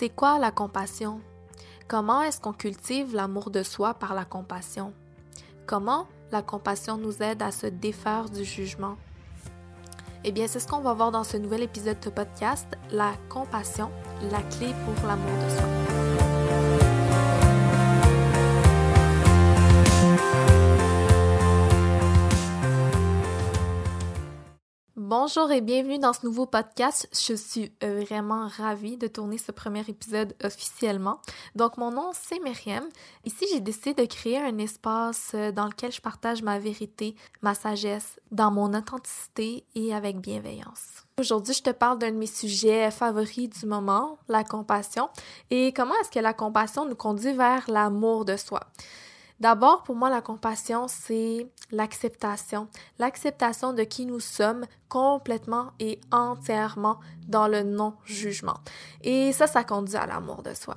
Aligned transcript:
C'est 0.00 0.10
quoi 0.10 0.38
la 0.38 0.52
compassion? 0.52 1.20
Comment 1.88 2.22
est-ce 2.22 2.40
qu'on 2.40 2.52
cultive 2.52 3.16
l'amour 3.16 3.50
de 3.50 3.64
soi 3.64 3.94
par 3.94 4.14
la 4.14 4.24
compassion? 4.24 4.92
Comment 5.66 6.06
la 6.30 6.40
compassion 6.40 6.96
nous 6.96 7.20
aide 7.20 7.42
à 7.42 7.50
se 7.50 7.66
défaire 7.66 8.30
du 8.30 8.44
jugement? 8.44 8.94
Eh 10.22 10.30
bien, 10.30 10.46
c'est 10.46 10.60
ce 10.60 10.68
qu'on 10.68 10.78
va 10.78 10.94
voir 10.94 11.10
dans 11.10 11.24
ce 11.24 11.36
nouvel 11.36 11.64
épisode 11.64 11.98
de 11.98 12.10
podcast, 12.10 12.68
La 12.92 13.14
compassion, 13.28 13.90
la 14.30 14.40
clé 14.42 14.72
pour 14.84 15.04
l'amour 15.04 15.34
de 15.44 15.50
soi. 15.50 16.27
Bonjour 25.28 25.52
et 25.52 25.60
bienvenue 25.60 25.98
dans 25.98 26.14
ce 26.14 26.24
nouveau 26.24 26.46
podcast. 26.46 27.06
Je 27.12 27.34
suis 27.34 27.70
euh, 27.84 28.02
vraiment 28.08 28.48
ravie 28.48 28.96
de 28.96 29.08
tourner 29.08 29.36
ce 29.36 29.52
premier 29.52 29.82
épisode 29.86 30.34
officiellement. 30.42 31.20
Donc 31.54 31.76
mon 31.76 31.90
nom 31.90 32.12
c'est 32.14 32.38
Myriam. 32.38 32.84
Ici 33.26 33.44
j'ai 33.52 33.60
décidé 33.60 33.92
de 33.92 34.06
créer 34.06 34.38
un 34.38 34.56
espace 34.56 35.32
euh, 35.34 35.52
dans 35.52 35.66
lequel 35.66 35.92
je 35.92 36.00
partage 36.00 36.42
ma 36.42 36.58
vérité, 36.58 37.14
ma 37.42 37.52
sagesse, 37.52 38.18
dans 38.30 38.50
mon 38.50 38.72
authenticité 38.72 39.66
et 39.74 39.94
avec 39.94 40.18
bienveillance. 40.18 41.04
Aujourd'hui, 41.20 41.52
je 41.52 41.62
te 41.62 41.70
parle 41.70 41.98
d'un 41.98 42.12
de 42.12 42.16
mes 42.16 42.26
sujets 42.26 42.90
favoris 42.90 43.50
du 43.50 43.66
moment, 43.66 44.16
la 44.28 44.44
compassion, 44.44 45.10
et 45.50 45.74
comment 45.74 45.94
est-ce 46.00 46.10
que 46.10 46.20
la 46.20 46.32
compassion 46.32 46.86
nous 46.86 46.96
conduit 46.96 47.34
vers 47.34 47.70
l'amour 47.70 48.24
de 48.24 48.38
soi? 48.38 48.60
D'abord, 49.40 49.84
pour 49.84 49.94
moi, 49.94 50.10
la 50.10 50.20
compassion, 50.20 50.86
c'est 50.88 51.46
l'acceptation. 51.70 52.68
L'acceptation 52.98 53.72
de 53.72 53.84
qui 53.84 54.04
nous 54.04 54.20
sommes 54.20 54.66
complètement 54.88 55.72
et 55.78 56.00
entièrement 56.10 56.98
dans 57.28 57.46
le 57.46 57.62
non-jugement. 57.62 58.58
Et 59.02 59.32
ça, 59.32 59.46
ça 59.46 59.62
conduit 59.62 59.96
à 59.96 60.06
l'amour 60.06 60.42
de 60.42 60.54
soi. 60.54 60.74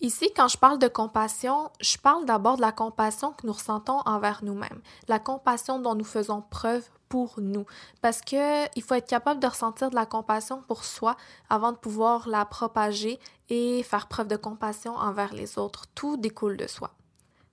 Ici, 0.00 0.32
quand 0.34 0.48
je 0.48 0.56
parle 0.56 0.78
de 0.78 0.86
compassion, 0.86 1.70
je 1.80 1.98
parle 1.98 2.24
d'abord 2.24 2.56
de 2.56 2.62
la 2.62 2.72
compassion 2.72 3.32
que 3.32 3.46
nous 3.46 3.52
ressentons 3.52 4.00
envers 4.06 4.44
nous-mêmes, 4.44 4.80
la 5.08 5.18
compassion 5.18 5.80
dont 5.80 5.96
nous 5.96 6.04
faisons 6.04 6.40
preuve 6.40 6.88
pour 7.08 7.34
nous. 7.38 7.66
Parce 8.00 8.20
que 8.20 8.64
il 8.76 8.82
faut 8.82 8.94
être 8.94 9.08
capable 9.08 9.40
de 9.40 9.48
ressentir 9.48 9.90
de 9.90 9.96
la 9.96 10.06
compassion 10.06 10.62
pour 10.68 10.84
soi 10.84 11.16
avant 11.50 11.72
de 11.72 11.76
pouvoir 11.76 12.28
la 12.28 12.44
propager 12.44 13.18
et 13.48 13.82
faire 13.82 14.06
preuve 14.06 14.28
de 14.28 14.36
compassion 14.36 14.94
envers 14.94 15.34
les 15.34 15.58
autres. 15.58 15.86
Tout 15.94 16.16
découle 16.16 16.56
de 16.56 16.68
soi. 16.68 16.92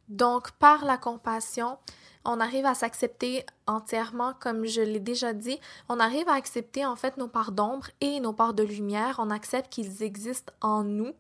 Donc, 0.08 0.52
par 0.52 0.86
la 0.86 0.98
compassion, 0.98 1.78
on 2.26 2.40
arrive 2.40 2.66
à 2.66 2.74
s'accepter 2.74 3.46
entièrement, 3.68 4.34
comme 4.40 4.66
je 4.66 4.82
l'ai 4.82 5.00
déjà 5.00 5.34
dit. 5.34 5.60
On 5.90 6.00
arrive 6.00 6.28
à 6.28 6.34
accepter 6.34 6.86
en 6.86 6.96
fait 6.96 7.18
nos 7.18 7.28
parts 7.28 7.52
d'ombre 7.52 7.88
et 8.02 8.20
nos 8.20 8.34
parts 8.34 8.54
de 8.54 8.64
lumière. 8.64 9.18
On 9.20 9.30
accepte 9.30 9.72
qu'ils 9.72 10.04
existent 10.04 10.54
en 10.62 10.84
nous. 10.84 11.14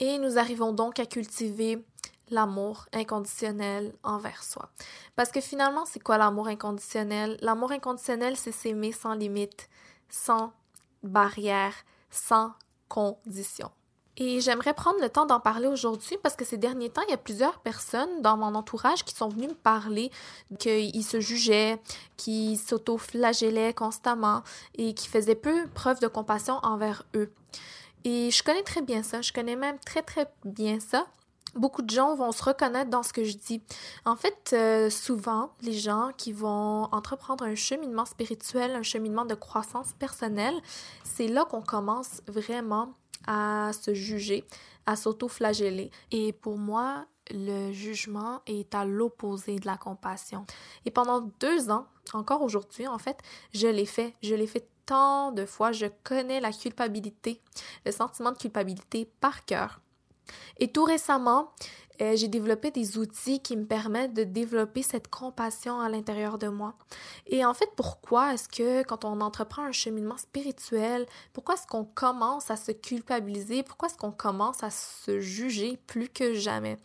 Et 0.00 0.18
nous 0.18 0.38
arrivons 0.38 0.72
donc 0.72 0.98
à 0.98 1.06
cultiver 1.06 1.84
l'amour 2.30 2.86
inconditionnel 2.92 3.94
envers 4.02 4.42
soi. 4.42 4.70
Parce 5.14 5.30
que 5.30 5.40
finalement, 5.40 5.84
c'est 5.84 6.00
quoi 6.00 6.18
l'amour 6.18 6.48
inconditionnel? 6.48 7.36
L'amour 7.40 7.70
inconditionnel, 7.70 8.36
c'est 8.36 8.52
s'aimer 8.52 8.92
sans 8.92 9.14
limite, 9.14 9.68
sans 10.08 10.52
barrière, 11.02 11.74
sans 12.10 12.54
condition. 12.88 13.70
Et 14.16 14.40
j'aimerais 14.40 14.74
prendre 14.74 15.00
le 15.00 15.08
temps 15.08 15.26
d'en 15.26 15.40
parler 15.40 15.66
aujourd'hui 15.66 16.16
parce 16.22 16.36
que 16.36 16.44
ces 16.44 16.56
derniers 16.56 16.90
temps, 16.90 17.02
il 17.08 17.10
y 17.10 17.14
a 17.14 17.18
plusieurs 17.18 17.58
personnes 17.58 18.22
dans 18.22 18.36
mon 18.36 18.54
entourage 18.54 19.04
qui 19.04 19.14
sont 19.14 19.28
venues 19.28 19.48
me 19.48 19.54
parler 19.54 20.10
qu'ils 20.58 21.04
se 21.04 21.18
jugeaient, 21.18 21.80
qui 22.16 22.56
s'auto-flagellaient 22.56 23.74
constamment 23.74 24.42
et 24.76 24.94
qui 24.94 25.08
faisaient 25.08 25.34
peu 25.34 25.66
preuve 25.74 25.98
de 26.00 26.06
compassion 26.06 26.60
envers 26.62 27.04
eux. 27.16 27.32
Et 28.04 28.30
je 28.30 28.42
connais 28.42 28.62
très 28.62 28.82
bien 28.82 29.02
ça, 29.02 29.20
je 29.22 29.32
connais 29.32 29.56
même 29.56 29.78
très 29.80 30.02
très 30.02 30.26
bien 30.44 30.78
ça. 30.78 31.06
Beaucoup 31.56 31.82
de 31.82 31.90
gens 31.90 32.16
vont 32.16 32.32
se 32.32 32.42
reconnaître 32.42 32.90
dans 32.90 33.04
ce 33.04 33.12
que 33.12 33.22
je 33.22 33.36
dis. 33.36 33.62
En 34.04 34.16
fait, 34.16 34.50
euh, 34.52 34.90
souvent, 34.90 35.52
les 35.62 35.72
gens 35.72 36.10
qui 36.16 36.32
vont 36.32 36.88
entreprendre 36.92 37.44
un 37.44 37.54
cheminement 37.54 38.04
spirituel, 38.04 38.72
un 38.72 38.82
cheminement 38.82 39.24
de 39.24 39.36
croissance 39.36 39.92
personnelle, 39.98 40.54
c'est 41.04 41.28
là 41.28 41.44
qu'on 41.44 41.62
commence 41.62 42.22
vraiment 42.26 42.92
à 43.26 43.70
se 43.72 43.94
juger, 43.94 44.44
à 44.86 44.96
s'auto-flageller. 44.96 45.90
Et 46.10 46.32
pour 46.32 46.58
moi, 46.58 47.06
le 47.30 47.72
jugement 47.72 48.42
est 48.46 48.74
à 48.74 48.84
l'opposé 48.84 49.58
de 49.58 49.66
la 49.66 49.76
compassion. 49.76 50.46
Et 50.84 50.90
pendant 50.90 51.20
deux 51.40 51.70
ans, 51.70 51.86
encore 52.12 52.42
aujourd'hui 52.42 52.86
en 52.86 52.98
fait, 52.98 53.18
je 53.52 53.66
l'ai 53.66 53.86
fait. 53.86 54.14
Je 54.22 54.34
l'ai 54.34 54.46
fait 54.46 54.68
tant 54.86 55.32
de 55.32 55.46
fois. 55.46 55.72
Je 55.72 55.86
connais 56.02 56.40
la 56.40 56.52
culpabilité, 56.52 57.40
le 57.86 57.92
sentiment 57.92 58.32
de 58.32 58.38
culpabilité 58.38 59.10
par 59.20 59.44
cœur. 59.44 59.80
Et 60.58 60.68
tout 60.68 60.84
récemment, 60.84 61.52
euh, 62.00 62.16
j'ai 62.16 62.28
développé 62.28 62.70
des 62.70 62.98
outils 62.98 63.40
qui 63.40 63.56
me 63.56 63.64
permettent 63.64 64.14
de 64.14 64.24
développer 64.24 64.82
cette 64.82 65.08
compassion 65.08 65.80
à 65.80 65.88
l'intérieur 65.88 66.38
de 66.38 66.48
moi. 66.48 66.74
Et 67.26 67.44
en 67.44 67.54
fait, 67.54 67.70
pourquoi 67.76 68.34
est-ce 68.34 68.48
que 68.48 68.82
quand 68.82 69.04
on 69.04 69.20
entreprend 69.20 69.64
un 69.64 69.72
cheminement 69.72 70.16
spirituel, 70.16 71.06
pourquoi 71.32 71.54
est-ce 71.54 71.66
qu'on 71.66 71.84
commence 71.84 72.50
à 72.50 72.56
se 72.56 72.72
culpabiliser? 72.72 73.62
Pourquoi 73.62 73.88
est-ce 73.88 73.98
qu'on 73.98 74.12
commence 74.12 74.62
à 74.62 74.70
se 74.70 75.20
juger 75.20 75.78
plus 75.86 76.08
que 76.08 76.34
jamais? 76.34 76.78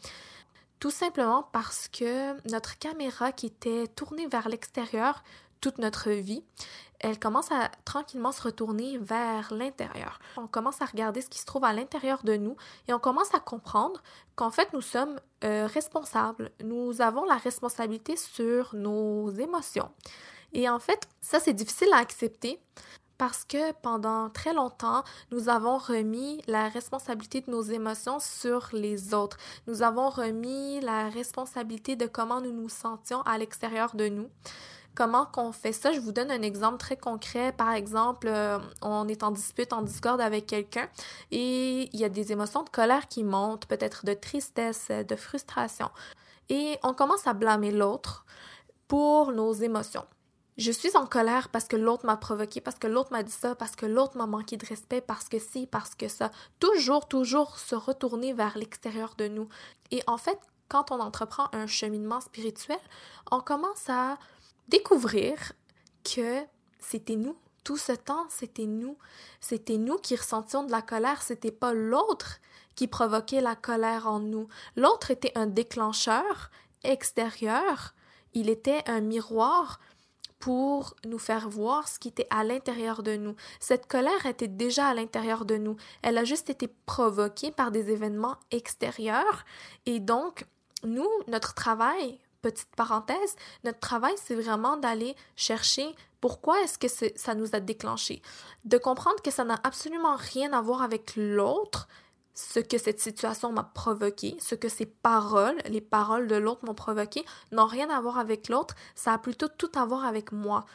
Tout 0.79 0.91
simplement 0.91 1.49
parce 1.51 1.89
que 1.89 2.35
notre 2.49 2.79
caméra 2.79 3.31
qui 3.31 3.47
était 3.47 3.87
tournée 3.87 4.27
vers 4.27 4.47
l'extérieur 4.47 5.23
toute 5.61 5.77
notre 5.77 6.11
vie, 6.11 6.43
elle 6.99 7.17
commence 7.17 7.51
à 7.51 7.69
tranquillement 7.85 8.31
se 8.31 8.41
retourner 8.41 8.97
vers 8.97 9.53
l'intérieur. 9.53 10.19
On 10.37 10.47
commence 10.47 10.81
à 10.81 10.85
regarder 10.85 11.21
ce 11.21 11.29
qui 11.29 11.39
se 11.39 11.45
trouve 11.45 11.63
à 11.63 11.73
l'intérieur 11.73 12.23
de 12.23 12.35
nous 12.35 12.57
et 12.87 12.93
on 12.93 12.99
commence 12.99 13.33
à 13.33 13.39
comprendre 13.39 14.01
qu'en 14.35 14.51
fait 14.51 14.73
nous 14.73 14.81
sommes 14.81 15.19
euh, 15.43 15.67
responsables. 15.67 16.51
Nous 16.63 17.01
avons 17.01 17.23
la 17.23 17.37
responsabilité 17.37 18.17
sur 18.17 18.75
nos 18.75 19.29
émotions. 19.31 19.89
Et 20.51 20.69
en 20.69 20.79
fait, 20.79 21.07
ça 21.21 21.39
c'est 21.39 21.53
difficile 21.53 21.89
à 21.93 21.97
accepter 21.97 22.59
parce 23.17 23.43
que 23.43 23.73
pendant 23.81 24.29
très 24.29 24.53
longtemps, 24.53 25.03
nous 25.31 25.49
avons 25.49 25.77
remis 25.77 26.41
la 26.47 26.69
responsabilité 26.69 27.41
de 27.41 27.51
nos 27.51 27.61
émotions 27.61 28.19
sur 28.19 28.69
les 28.71 29.13
autres. 29.13 29.37
Nous 29.67 29.83
avons 29.83 30.09
remis 30.09 30.79
la 30.79 31.09
responsabilité 31.09 31.97
de 31.97 32.07
comment 32.07 32.39
nous 32.39 32.53
nous 32.53 32.69
sentions 32.69 33.21
à 33.23 33.37
l'extérieur 33.37 33.93
de 33.95 34.07
nous. 34.07 34.29
Comment 34.95 35.25
qu'on 35.25 35.51
fait 35.51 35.71
ça? 35.71 35.93
Je 35.93 35.99
vous 35.99 36.11
donne 36.11 36.31
un 36.31 36.41
exemple 36.41 36.77
très 36.77 36.97
concret. 36.97 37.53
Par 37.53 37.71
exemple, 37.71 38.27
euh, 38.27 38.59
on 38.81 39.07
est 39.07 39.23
en 39.23 39.31
dispute, 39.31 39.71
en 39.71 39.81
discorde 39.81 40.19
avec 40.19 40.45
quelqu'un 40.45 40.89
et 41.31 41.89
il 41.93 41.99
y 41.99 42.03
a 42.03 42.09
des 42.09 42.31
émotions 42.31 42.63
de 42.63 42.69
colère 42.69 43.07
qui 43.07 43.23
montent, 43.23 43.65
peut-être 43.65 44.05
de 44.05 44.13
tristesse, 44.13 44.89
de 44.89 45.15
frustration. 45.15 45.89
Et 46.49 46.77
on 46.83 46.93
commence 46.93 47.27
à 47.27 47.33
blâmer 47.33 47.71
l'autre 47.71 48.25
pour 48.87 49.31
nos 49.31 49.53
émotions. 49.53 50.05
Je 50.57 50.71
suis 50.73 50.97
en 50.97 51.05
colère 51.05 51.47
parce 51.47 51.69
que 51.69 51.77
l'autre 51.77 52.05
m'a 52.05 52.17
provoqué, 52.17 52.59
parce 52.59 52.77
que 52.77 52.87
l'autre 52.87 53.13
m'a 53.13 53.23
dit 53.23 53.31
ça, 53.31 53.55
parce 53.55 53.77
que 53.77 53.85
l'autre 53.85 54.17
m'a 54.17 54.25
manqué 54.25 54.57
de 54.57 54.65
respect, 54.65 54.99
parce 54.99 55.29
que 55.29 55.39
si, 55.39 55.67
parce 55.67 55.95
que 55.95 56.09
ça. 56.09 56.31
Toujours, 56.59 57.07
toujours 57.07 57.57
se 57.59 57.75
retourner 57.75 58.33
vers 58.33 58.57
l'extérieur 58.57 59.13
de 59.17 59.29
nous. 59.29 59.47
Et 59.91 60.03
en 60.05 60.17
fait, 60.17 60.37
quand 60.67 60.91
on 60.91 60.99
entreprend 60.99 61.47
un 61.53 61.65
cheminement 61.65 62.19
spirituel, 62.19 62.79
on 63.31 63.39
commence 63.39 63.89
à 63.89 64.17
découvrir 64.69 65.53
que 66.03 66.43
c'était 66.79 67.15
nous. 67.15 67.35
Tout 67.63 67.77
ce 67.77 67.91
temps, 67.91 68.25
c'était 68.29 68.65
nous. 68.65 68.97
C'était 69.41 69.77
nous 69.77 69.97
qui 69.97 70.15
ressentions 70.15 70.63
de 70.63 70.71
la 70.71 70.81
colère. 70.81 71.21
C'était 71.21 71.51
pas 71.51 71.73
l'autre 71.73 72.39
qui 72.75 72.87
provoquait 72.87 73.41
la 73.41 73.55
colère 73.55 74.07
en 74.07 74.19
nous. 74.19 74.47
L'autre 74.75 75.11
était 75.11 75.33
un 75.35 75.47
déclencheur 75.47 76.49
extérieur. 76.83 77.93
Il 78.33 78.49
était 78.49 78.83
un 78.87 79.01
miroir 79.01 79.79
pour 80.39 80.95
nous 81.05 81.19
faire 81.19 81.49
voir 81.49 81.89
ce 81.89 81.99
qui 81.99 82.07
était 82.07 82.27
à 82.29 82.45
l'intérieur 82.45 83.03
de 83.03 83.17
nous. 83.17 83.35
Cette 83.59 83.87
colère 83.87 84.25
était 84.25 84.47
déjà 84.47 84.87
à 84.87 84.93
l'intérieur 84.93 85.43
de 85.43 85.57
nous. 85.57 85.75
Elle 86.01 86.17
a 86.17 86.23
juste 86.23 86.49
été 86.49 86.69
provoquée 86.85 87.51
par 87.51 87.71
des 87.71 87.91
événements 87.91 88.37
extérieurs. 88.49 89.43
Et 89.85 89.99
donc, 89.99 90.45
nous, 90.83 91.09
notre 91.27 91.53
travail 91.53 92.19
petite 92.41 92.73
parenthèse, 92.75 93.35
notre 93.63 93.79
travail, 93.79 94.13
c'est 94.23 94.35
vraiment 94.35 94.77
d'aller 94.77 95.15
chercher 95.35 95.95
pourquoi 96.21 96.61
est-ce 96.61 96.77
que 96.77 96.87
ça 97.15 97.35
nous 97.35 97.55
a 97.55 97.59
déclenché. 97.59 98.21
De 98.65 98.77
comprendre 98.77 99.21
que 99.21 99.31
ça 99.31 99.43
n'a 99.43 99.59
absolument 99.63 100.15
rien 100.15 100.53
à 100.53 100.61
voir 100.61 100.81
avec 100.81 101.15
l'autre, 101.15 101.87
ce 102.33 102.59
que 102.59 102.77
cette 102.77 102.99
situation 102.99 103.51
m'a 103.51 103.63
provoqué, 103.63 104.37
ce 104.39 104.55
que 104.55 104.69
ces 104.69 104.85
paroles, 104.85 105.57
les 105.65 105.81
paroles 105.81 106.27
de 106.27 106.35
l'autre 106.35 106.65
m'ont 106.65 106.73
provoqué, 106.73 107.25
n'ont 107.51 107.65
rien 107.65 107.89
à 107.89 107.99
voir 107.99 108.17
avec 108.17 108.47
l'autre, 108.47 108.75
ça 108.95 109.13
a 109.13 109.17
plutôt 109.17 109.47
tout 109.49 109.71
à 109.75 109.85
voir 109.85 110.05
avec 110.05 110.31
moi. 110.31 110.65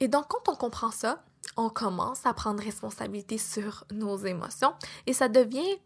Et 0.00 0.08
donc, 0.08 0.28
quand 0.28 0.48
on 0.48 0.56
comprend 0.56 0.90
ça, 0.90 1.24
on 1.56 1.68
commence 1.68 2.24
à 2.24 2.34
prendre 2.34 2.62
responsabilité 2.62 3.36
sur 3.36 3.84
nos 3.90 4.16
émotions 4.16 4.74
et 5.06 5.12
ça 5.12 5.28
devient 5.28 5.78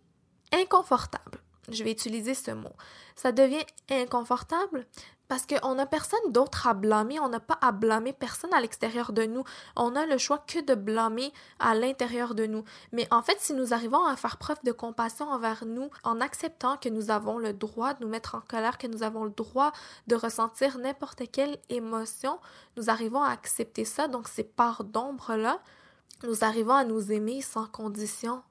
inconfortable 0.52 1.40
je 1.70 1.84
vais 1.84 1.92
utiliser 1.92 2.34
ce 2.34 2.50
mot. 2.50 2.72
Ça 3.14 3.32
devient 3.32 3.64
inconfortable 3.90 4.86
Parce 5.28 5.46
qu'on 5.46 5.74
n'a 5.74 5.86
personne 5.86 6.30
d'autre 6.32 6.66
à 6.66 6.74
blâmer, 6.74 7.18
on 7.18 7.28
n'a 7.28 7.40
pas 7.40 7.58
à 7.60 7.72
blâmer 7.72 8.12
personne 8.12 8.52
à 8.54 8.60
l'extérieur 8.60 9.12
de 9.12 9.24
nous. 9.24 9.42
On 9.74 9.96
a 9.96 10.06
le 10.06 10.18
choix 10.18 10.38
que 10.38 10.60
de 10.60 10.74
blâmer 10.74 11.32
à 11.58 11.74
l'intérieur 11.74 12.34
de 12.34 12.46
nous. 12.46 12.64
Mais 12.92 13.08
en 13.10 13.22
fait, 13.22 13.38
si 13.40 13.52
nous 13.54 13.74
arrivons 13.74 14.04
à 14.04 14.16
faire 14.16 14.36
preuve 14.36 14.62
de 14.64 14.72
compassion 14.72 15.28
envers 15.28 15.64
nous, 15.64 15.90
en 16.04 16.20
acceptant 16.20 16.76
que 16.76 16.88
nous 16.88 17.10
avons 17.10 17.38
le 17.38 17.52
droit 17.52 17.94
de 17.94 18.04
nous 18.04 18.10
mettre 18.10 18.34
en 18.34 18.40
colère, 18.40 18.78
que 18.78 18.86
nous 18.86 19.02
avons 19.02 19.24
le 19.24 19.30
droit 19.30 19.72
de 20.06 20.14
ressentir 20.14 20.78
n'importe 20.78 21.22
quelle 21.32 21.58
émotion, 21.70 22.38
nous 22.76 22.90
arrivons 22.90 23.22
à 23.22 23.30
accepter 23.30 23.84
ça, 23.84 24.08
donc 24.08 24.28
ces 24.28 24.44
parts 24.44 24.84
d'ombre-là, 24.84 25.60
nous 26.22 26.44
arrivons 26.44 26.74
à 26.74 26.84
nous 26.84 27.10
aimer 27.12 27.42
sans 27.42 27.66
condition. 27.66 28.42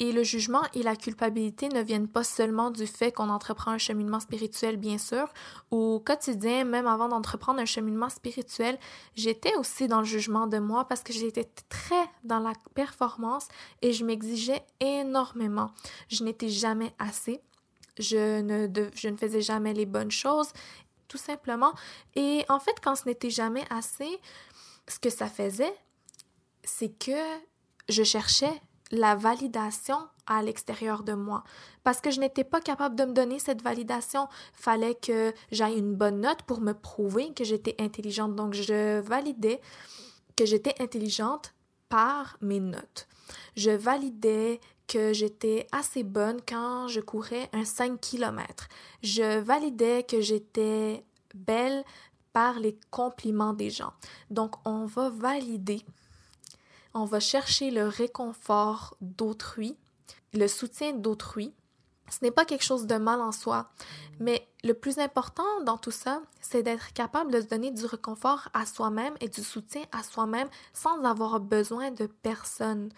Et 0.00 0.12
le 0.12 0.22
jugement 0.22 0.62
et 0.74 0.84
la 0.84 0.94
culpabilité 0.94 1.68
ne 1.68 1.82
viennent 1.82 2.06
pas 2.06 2.22
seulement 2.22 2.70
du 2.70 2.86
fait 2.86 3.10
qu'on 3.10 3.30
entreprend 3.30 3.72
un 3.72 3.78
cheminement 3.78 4.20
spirituel, 4.20 4.76
bien 4.76 4.96
sûr. 4.96 5.26
Au 5.72 5.98
quotidien, 5.98 6.64
même 6.64 6.86
avant 6.86 7.08
d'entreprendre 7.08 7.58
un 7.58 7.64
cheminement 7.64 8.08
spirituel, 8.08 8.78
j'étais 9.16 9.56
aussi 9.56 9.88
dans 9.88 9.98
le 9.98 10.04
jugement 10.04 10.46
de 10.46 10.58
moi 10.58 10.84
parce 10.86 11.02
que 11.02 11.12
j'étais 11.12 11.50
très 11.68 12.04
dans 12.22 12.38
la 12.38 12.52
performance 12.74 13.48
et 13.82 13.92
je 13.92 14.04
m'exigeais 14.04 14.62
énormément. 14.78 15.72
Je 16.08 16.22
n'étais 16.22 16.48
jamais 16.48 16.94
assez. 17.00 17.40
Je 17.98 18.40
ne, 18.40 18.68
je 18.94 19.08
ne 19.08 19.16
faisais 19.16 19.40
jamais 19.40 19.74
les 19.74 19.86
bonnes 19.86 20.12
choses, 20.12 20.50
tout 21.08 21.18
simplement. 21.18 21.72
Et 22.14 22.44
en 22.48 22.60
fait, 22.60 22.76
quand 22.80 22.94
ce 22.94 23.06
n'était 23.06 23.30
jamais 23.30 23.64
assez, 23.70 24.20
ce 24.86 25.00
que 25.00 25.10
ça 25.10 25.26
faisait, 25.26 25.74
c'est 26.62 26.96
que 26.96 27.20
je 27.88 28.04
cherchais 28.04 28.62
la 28.90 29.14
validation 29.14 29.98
à 30.26 30.42
l'extérieur 30.42 31.02
de 31.02 31.14
moi 31.14 31.44
parce 31.84 32.00
que 32.00 32.10
je 32.10 32.20
n'étais 32.20 32.44
pas 32.44 32.60
capable 32.60 32.96
de 32.96 33.04
me 33.04 33.12
donner 33.12 33.38
cette 33.38 33.62
validation. 33.62 34.28
Fallait 34.52 34.94
que 34.94 35.32
j'aille 35.50 35.78
une 35.78 35.94
bonne 35.94 36.20
note 36.20 36.42
pour 36.42 36.60
me 36.60 36.72
prouver 36.72 37.32
que 37.32 37.44
j'étais 37.44 37.74
intelligente. 37.78 38.34
Donc 38.34 38.54
je 38.54 39.00
validais 39.00 39.60
que 40.36 40.44
j'étais 40.46 40.74
intelligente 40.80 41.54
par 41.88 42.36
mes 42.40 42.60
notes. 42.60 43.08
Je 43.56 43.70
validais 43.70 44.60
que 44.86 45.12
j'étais 45.12 45.66
assez 45.72 46.02
bonne 46.02 46.40
quand 46.46 46.88
je 46.88 47.00
courais 47.00 47.48
un 47.52 47.64
5 47.64 48.00
km. 48.00 48.68
Je 49.02 49.38
validais 49.38 50.02
que 50.02 50.20
j'étais 50.20 51.04
belle 51.34 51.84
par 52.32 52.58
les 52.58 52.78
compliments 52.90 53.52
des 53.52 53.70
gens. 53.70 53.92
Donc 54.30 54.56
on 54.64 54.86
va 54.86 55.10
valider 55.10 55.84
on 56.94 57.04
va 57.04 57.20
chercher 57.20 57.70
le 57.70 57.86
réconfort 57.86 58.96
d'autrui, 59.00 59.76
le 60.34 60.48
soutien 60.48 60.92
d'autrui. 60.92 61.54
Ce 62.10 62.18
n'est 62.22 62.30
pas 62.30 62.46
quelque 62.46 62.64
chose 62.64 62.86
de 62.86 62.96
mal 62.96 63.20
en 63.20 63.32
soi, 63.32 63.70
mais 64.18 64.48
le 64.64 64.72
plus 64.72 64.98
important 64.98 65.62
dans 65.64 65.76
tout 65.76 65.90
ça, 65.90 66.22
c'est 66.40 66.62
d'être 66.62 66.92
capable 66.94 67.30
de 67.30 67.40
se 67.40 67.46
donner 67.46 67.70
du 67.70 67.84
réconfort 67.84 68.48
à 68.54 68.64
soi-même 68.64 69.14
et 69.20 69.28
du 69.28 69.42
soutien 69.42 69.82
à 69.92 70.02
soi-même 70.02 70.48
sans 70.72 71.04
avoir 71.04 71.38
besoin 71.38 71.90
de 71.90 72.06
personne. 72.06 72.88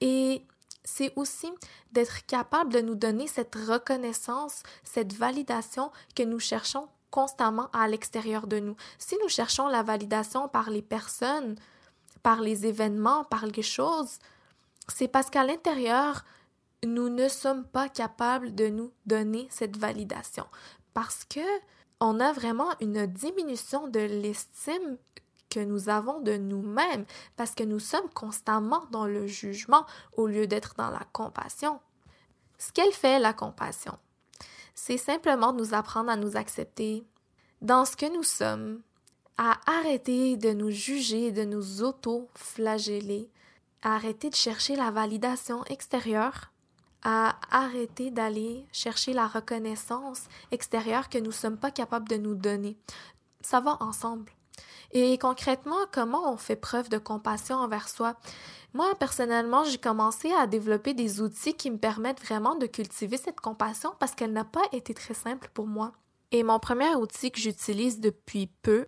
Et 0.00 0.46
c'est 0.84 1.12
aussi 1.16 1.50
d'être 1.90 2.24
capable 2.26 2.72
de 2.72 2.80
nous 2.80 2.94
donner 2.94 3.26
cette 3.26 3.54
reconnaissance, 3.56 4.62
cette 4.84 5.12
validation 5.12 5.90
que 6.14 6.22
nous 6.22 6.38
cherchons 6.38 6.88
constamment 7.10 7.68
à 7.72 7.88
l'extérieur 7.88 8.46
de 8.46 8.60
nous. 8.60 8.76
Si 8.98 9.16
nous 9.22 9.28
cherchons 9.28 9.68
la 9.68 9.82
validation 9.82 10.48
par 10.48 10.70
les 10.70 10.82
personnes, 10.82 11.56
par 12.26 12.40
les 12.40 12.66
événements, 12.66 13.22
par 13.22 13.46
les 13.46 13.62
choses, 13.62 14.18
c'est 14.88 15.06
parce 15.06 15.30
qu'à 15.30 15.44
l'intérieur, 15.44 16.24
nous 16.84 17.08
ne 17.08 17.28
sommes 17.28 17.64
pas 17.64 17.88
capables 17.88 18.52
de 18.52 18.66
nous 18.66 18.90
donner 19.06 19.46
cette 19.48 19.76
validation. 19.76 20.44
Parce 20.92 21.24
que 21.24 21.46
on 22.00 22.18
a 22.18 22.32
vraiment 22.32 22.70
une 22.80 23.06
diminution 23.06 23.86
de 23.86 24.00
l'estime 24.00 24.98
que 25.50 25.60
nous 25.60 25.88
avons 25.88 26.18
de 26.18 26.36
nous-mêmes, 26.36 27.04
parce 27.36 27.54
que 27.54 27.62
nous 27.62 27.78
sommes 27.78 28.10
constamment 28.10 28.86
dans 28.90 29.06
le 29.06 29.28
jugement 29.28 29.86
au 30.16 30.26
lieu 30.26 30.48
d'être 30.48 30.74
dans 30.76 30.90
la 30.90 31.06
compassion. 31.12 31.78
Ce 32.58 32.72
qu'elle 32.72 32.92
fait, 32.92 33.20
la 33.20 33.34
compassion, 33.34 33.96
c'est 34.74 34.98
simplement 34.98 35.52
nous 35.52 35.74
apprendre 35.74 36.10
à 36.10 36.16
nous 36.16 36.36
accepter 36.36 37.06
dans 37.62 37.84
ce 37.84 37.96
que 37.96 38.12
nous 38.12 38.24
sommes, 38.24 38.82
à 39.38 39.58
arrêter 39.66 40.36
de 40.36 40.50
nous 40.52 40.70
juger, 40.70 41.32
de 41.32 41.44
nous 41.44 41.82
auto-flageller, 41.82 43.30
à 43.82 43.94
arrêter 43.94 44.30
de 44.30 44.34
chercher 44.34 44.76
la 44.76 44.90
validation 44.90 45.64
extérieure, 45.64 46.52
à 47.02 47.36
arrêter 47.50 48.10
d'aller 48.10 48.66
chercher 48.72 49.12
la 49.12 49.26
reconnaissance 49.26 50.24
extérieure 50.50 51.08
que 51.08 51.18
nous 51.18 51.26
ne 51.26 51.30
sommes 51.30 51.58
pas 51.58 51.70
capables 51.70 52.08
de 52.08 52.16
nous 52.16 52.34
donner. 52.34 52.76
Ça 53.42 53.60
va 53.60 53.76
ensemble. 53.80 54.32
Et 54.92 55.18
concrètement, 55.18 55.76
comment 55.92 56.32
on 56.32 56.36
fait 56.36 56.56
preuve 56.56 56.88
de 56.88 56.98
compassion 56.98 57.56
envers 57.56 57.88
soi? 57.88 58.16
Moi, 58.72 58.94
personnellement, 58.98 59.64
j'ai 59.64 59.78
commencé 59.78 60.32
à 60.32 60.46
développer 60.46 60.94
des 60.94 61.20
outils 61.20 61.54
qui 61.54 61.70
me 61.70 61.78
permettent 61.78 62.22
vraiment 62.22 62.54
de 62.56 62.66
cultiver 62.66 63.16
cette 63.16 63.40
compassion 63.40 63.92
parce 63.98 64.14
qu'elle 64.14 64.32
n'a 64.32 64.44
pas 64.44 64.64
été 64.72 64.94
très 64.94 65.14
simple 65.14 65.50
pour 65.54 65.66
moi. 65.66 65.92
Et 66.32 66.42
mon 66.42 66.58
premier 66.58 66.94
outil 66.94 67.30
que 67.30 67.40
j'utilise 67.40 68.00
depuis 68.00 68.48
peu, 68.62 68.86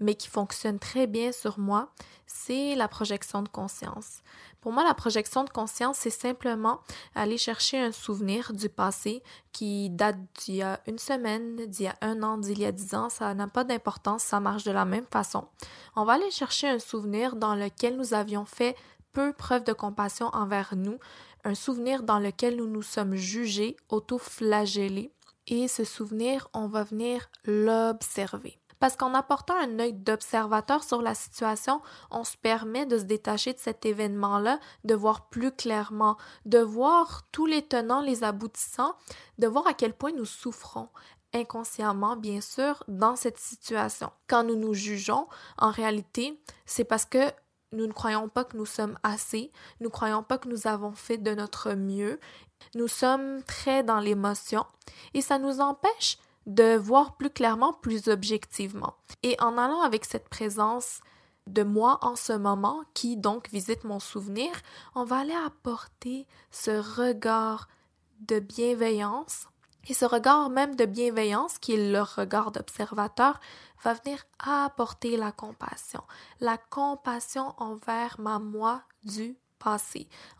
mais 0.00 0.14
qui 0.14 0.28
fonctionne 0.28 0.78
très 0.78 1.06
bien 1.06 1.32
sur 1.32 1.58
moi, 1.58 1.90
c'est 2.26 2.74
la 2.74 2.88
projection 2.88 3.42
de 3.42 3.48
conscience. 3.48 4.22
Pour 4.60 4.72
moi, 4.72 4.82
la 4.82 4.94
projection 4.94 5.44
de 5.44 5.50
conscience, 5.50 5.98
c'est 5.98 6.10
simplement 6.10 6.80
aller 7.14 7.38
chercher 7.38 7.78
un 7.78 7.92
souvenir 7.92 8.52
du 8.52 8.68
passé 8.68 9.22
qui 9.52 9.90
date 9.90 10.16
d'il 10.34 10.56
y 10.56 10.62
a 10.62 10.80
une 10.86 10.98
semaine, 10.98 11.56
d'il 11.66 11.84
y 11.84 11.88
a 11.88 11.96
un 12.00 12.22
an, 12.22 12.36
d'il 12.36 12.58
y 12.58 12.64
a 12.64 12.72
dix 12.72 12.94
ans. 12.94 13.08
Ça 13.08 13.32
n'a 13.34 13.46
pas 13.46 13.64
d'importance, 13.64 14.24
ça 14.24 14.40
marche 14.40 14.64
de 14.64 14.72
la 14.72 14.84
même 14.84 15.06
façon. 15.10 15.46
On 15.94 16.04
va 16.04 16.14
aller 16.14 16.30
chercher 16.30 16.68
un 16.68 16.80
souvenir 16.80 17.36
dans 17.36 17.54
lequel 17.54 17.96
nous 17.96 18.12
avions 18.12 18.44
fait 18.44 18.76
peu 19.12 19.32
preuve 19.32 19.64
de 19.64 19.72
compassion 19.72 20.26
envers 20.32 20.74
nous, 20.76 20.98
un 21.44 21.54
souvenir 21.54 22.02
dans 22.02 22.18
lequel 22.18 22.56
nous 22.56 22.66
nous 22.66 22.82
sommes 22.82 23.14
jugés, 23.14 23.76
auto-flagellés. 23.88 25.12
Et 25.46 25.68
ce 25.68 25.84
souvenir, 25.84 26.48
on 26.54 26.66
va 26.66 26.82
venir 26.82 27.30
l'observer. 27.44 28.58
Parce 28.86 28.94
qu'en 28.94 29.14
apportant 29.14 29.56
un 29.56 29.80
œil 29.80 29.94
d'observateur 29.94 30.84
sur 30.84 31.02
la 31.02 31.16
situation, 31.16 31.82
on 32.12 32.22
se 32.22 32.36
permet 32.36 32.86
de 32.86 32.98
se 32.98 33.02
détacher 33.02 33.52
de 33.52 33.58
cet 33.58 33.84
événement-là, 33.84 34.60
de 34.84 34.94
voir 34.94 35.28
plus 35.28 35.50
clairement, 35.50 36.16
de 36.44 36.60
voir 36.60 37.24
tous 37.32 37.46
les 37.46 37.62
tenants, 37.62 38.00
les 38.00 38.22
aboutissants, 38.22 38.94
de 39.38 39.48
voir 39.48 39.66
à 39.66 39.74
quel 39.74 39.92
point 39.92 40.12
nous 40.12 40.24
souffrons 40.24 40.88
inconsciemment, 41.34 42.14
bien 42.14 42.40
sûr, 42.40 42.84
dans 42.86 43.16
cette 43.16 43.38
situation. 43.38 44.12
Quand 44.28 44.44
nous 44.44 44.54
nous 44.54 44.72
jugeons, 44.72 45.26
en 45.58 45.72
réalité, 45.72 46.40
c'est 46.64 46.84
parce 46.84 47.06
que 47.06 47.32
nous 47.72 47.88
ne 47.88 47.92
croyons 47.92 48.28
pas 48.28 48.44
que 48.44 48.56
nous 48.56 48.66
sommes 48.66 48.96
assez, 49.02 49.50
nous 49.80 49.88
ne 49.88 49.92
croyons 49.92 50.22
pas 50.22 50.38
que 50.38 50.48
nous 50.48 50.68
avons 50.68 50.92
fait 50.92 51.18
de 51.18 51.34
notre 51.34 51.72
mieux, 51.72 52.20
nous 52.76 52.86
sommes 52.86 53.42
très 53.42 53.82
dans 53.82 53.98
l'émotion 53.98 54.64
et 55.12 55.22
ça 55.22 55.40
nous 55.40 55.60
empêche 55.60 56.18
de 56.46 56.76
voir 56.76 57.16
plus 57.16 57.30
clairement, 57.30 57.72
plus 57.72 58.08
objectivement. 58.08 58.94
Et 59.22 59.36
en 59.40 59.58
allant 59.58 59.82
avec 59.82 60.04
cette 60.04 60.28
présence 60.28 61.00
de 61.46 61.62
moi 61.62 61.98
en 62.02 62.16
ce 62.16 62.32
moment, 62.32 62.82
qui 62.94 63.16
donc 63.16 63.48
visite 63.50 63.84
mon 63.84 64.00
souvenir, 64.00 64.50
on 64.94 65.04
va 65.04 65.18
aller 65.18 65.34
apporter 65.46 66.26
ce 66.50 66.70
regard 66.70 67.68
de 68.20 68.38
bienveillance. 68.38 69.48
Et 69.88 69.94
ce 69.94 70.04
regard 70.04 70.50
même 70.50 70.74
de 70.74 70.84
bienveillance, 70.84 71.58
qui 71.58 71.74
est 71.74 71.92
le 71.92 72.02
regard 72.02 72.50
d'observateur, 72.50 73.38
va 73.84 73.94
venir 73.94 74.24
apporter 74.40 75.16
la 75.16 75.30
compassion. 75.30 76.02
La 76.40 76.58
compassion 76.58 77.54
envers 77.58 78.18
ma 78.18 78.40
moi 78.40 78.82
du 79.04 79.36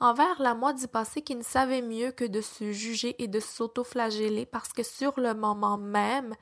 envers 0.00 0.40
la 0.40 0.54
moi 0.54 0.73
du 0.73 0.88
passé 0.88 1.23
qui 1.23 1.35
ne 1.35 1.42
savait 1.42 1.83
mieux 1.83 2.12
que 2.12 2.25
de 2.25 2.40
se 2.40 2.73
juger 2.73 3.21
et 3.23 3.28
de 3.28 3.40
s'auto-flageller 3.40 4.47
parce 4.47 4.73
que 4.73 4.83
sur 4.83 5.18
le 5.18 5.35
moment 5.35 5.78
même, 5.78 6.35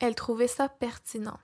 elle 0.00 0.14
trouvait 0.14 0.48
ça 0.48 0.68
pertinent. 0.68 1.38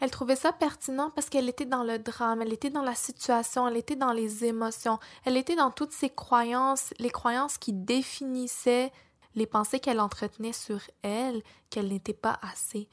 Elle 0.00 0.10
trouvait 0.10 0.36
ça 0.36 0.52
pertinent 0.52 1.10
parce 1.10 1.28
qu'elle 1.28 1.48
était 1.48 1.66
dans 1.66 1.84
le 1.84 1.98
drame, 1.98 2.42
elle 2.42 2.52
était 2.52 2.70
dans 2.70 2.82
la 2.82 2.94
situation, 2.94 3.68
elle 3.68 3.76
était 3.76 3.96
dans 3.96 4.12
les 4.12 4.44
émotions, 4.44 4.98
elle 5.24 5.36
était 5.36 5.54
dans 5.54 5.70
toutes 5.70 5.92
ses 5.92 6.10
croyances, 6.10 6.92
les 6.98 7.10
croyances 7.10 7.58
qui 7.58 7.72
définissaient 7.72 8.90
les 9.34 9.46
pensées 9.46 9.80
qu'elle 9.80 10.00
entretenait 10.00 10.52
sur 10.52 10.80
elle, 11.02 11.42
qu'elle 11.70 11.88
n'était 11.88 12.12
pas 12.14 12.38
assez, 12.42 12.88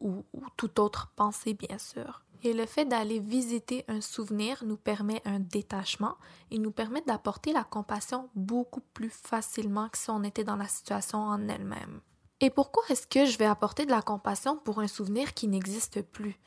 ou, 0.00 0.24
ou 0.32 0.42
toute 0.56 0.78
autre 0.78 1.12
pensée 1.14 1.54
bien 1.54 1.78
sûr. 1.78 2.22
Et 2.42 2.52
le 2.52 2.66
fait 2.66 2.84
d'aller 2.84 3.20
visiter 3.20 3.84
un 3.86 4.00
souvenir 4.00 4.64
nous 4.64 4.76
permet 4.76 5.22
un 5.24 5.38
détachement 5.38 6.16
et 6.50 6.58
nous 6.58 6.72
permet 6.72 7.02
d'apporter 7.02 7.52
la 7.52 7.62
compassion 7.62 8.28
beaucoup 8.34 8.80
plus 8.94 9.10
facilement 9.10 9.88
que 9.88 9.98
si 9.98 10.10
on 10.10 10.24
était 10.24 10.44
dans 10.44 10.56
la 10.56 10.66
situation 10.66 11.18
en 11.18 11.48
elle-même. 11.48 12.00
Et 12.40 12.50
pourquoi 12.50 12.82
est-ce 12.88 13.06
que 13.06 13.24
je 13.24 13.38
vais 13.38 13.46
apporter 13.46 13.86
de 13.86 13.92
la 13.92 14.02
compassion 14.02 14.56
pour 14.56 14.80
un 14.80 14.88
souvenir 14.88 15.34
qui 15.34 15.46
n'existe 15.46 16.02
plus? 16.02 16.40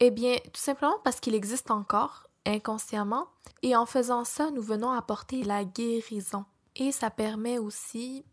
Eh 0.00 0.10
bien, 0.10 0.36
tout 0.52 0.60
simplement 0.60 0.98
parce 1.04 1.20
qu'il 1.20 1.34
existe 1.34 1.70
encore, 1.70 2.26
inconsciemment, 2.46 3.28
et 3.62 3.76
en 3.76 3.84
faisant 3.84 4.24
ça, 4.24 4.50
nous 4.50 4.62
venons 4.62 4.90
apporter 4.90 5.44
la 5.44 5.64
guérison. 5.64 6.46
Et 6.76 6.92
ça 6.92 7.10
permet 7.10 7.58
aussi 7.58 8.24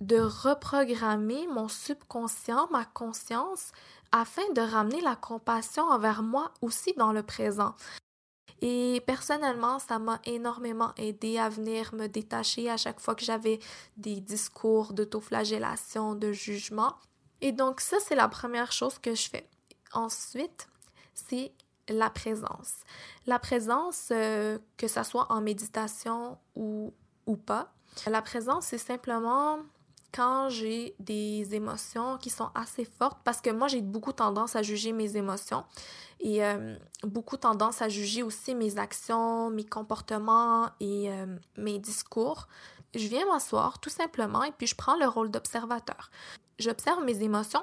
de 0.00 0.18
reprogrammer 0.18 1.46
mon 1.48 1.68
subconscient, 1.68 2.68
ma 2.70 2.84
conscience, 2.84 3.72
afin 4.12 4.48
de 4.54 4.60
ramener 4.60 5.00
la 5.00 5.16
compassion 5.16 5.84
envers 5.84 6.22
moi 6.22 6.52
aussi 6.62 6.92
dans 6.96 7.12
le 7.12 7.22
présent. 7.22 7.74
Et 8.60 9.02
personnellement, 9.06 9.78
ça 9.78 9.98
m'a 9.98 10.20
énormément 10.24 10.92
aidé 10.96 11.38
à 11.38 11.48
venir 11.48 11.94
me 11.94 12.08
détacher 12.08 12.68
à 12.68 12.76
chaque 12.76 13.00
fois 13.00 13.14
que 13.14 13.24
j'avais 13.24 13.60
des 13.96 14.20
discours 14.20 14.92
d'autoflagellation, 14.92 16.14
de 16.14 16.32
jugement. 16.32 16.96
Et 17.40 17.52
donc 17.52 17.80
ça, 17.80 17.98
c'est 18.00 18.16
la 18.16 18.28
première 18.28 18.72
chose 18.72 18.98
que 18.98 19.14
je 19.14 19.28
fais. 19.28 19.48
Ensuite, 19.92 20.68
c'est 21.14 21.52
la 21.88 22.10
présence. 22.10 22.80
La 23.26 23.38
présence, 23.38 24.08
euh, 24.10 24.58
que 24.76 24.88
ça 24.88 25.04
soit 25.04 25.30
en 25.30 25.40
méditation 25.40 26.36
ou, 26.56 26.92
ou 27.26 27.36
pas. 27.36 27.72
La 28.06 28.22
présence, 28.22 28.66
c'est 28.66 28.78
simplement 28.78 29.60
quand 30.12 30.48
j'ai 30.48 30.94
des 30.98 31.54
émotions 31.54 32.18
qui 32.18 32.30
sont 32.30 32.50
assez 32.54 32.84
fortes, 32.84 33.18
parce 33.24 33.40
que 33.40 33.50
moi 33.50 33.68
j'ai 33.68 33.82
beaucoup 33.82 34.12
tendance 34.12 34.56
à 34.56 34.62
juger 34.62 34.92
mes 34.92 35.16
émotions 35.16 35.64
et 36.20 36.44
euh, 36.44 36.76
beaucoup 37.02 37.36
tendance 37.36 37.82
à 37.82 37.88
juger 37.88 38.22
aussi 38.22 38.54
mes 38.54 38.78
actions, 38.78 39.50
mes 39.50 39.64
comportements 39.64 40.66
et 40.80 41.10
euh, 41.10 41.26
mes 41.56 41.78
discours. 41.78 42.48
Je 42.94 43.06
viens 43.06 43.26
m'asseoir 43.26 43.80
tout 43.80 43.90
simplement 43.90 44.42
et 44.42 44.52
puis 44.52 44.66
je 44.66 44.74
prends 44.74 44.96
le 44.96 45.06
rôle 45.06 45.30
d'observateur. 45.30 46.10
J'observe 46.58 47.04
mes 47.04 47.22
émotions, 47.22 47.62